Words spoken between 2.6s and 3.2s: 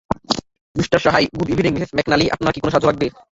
কোন সাহায্য লাগবে?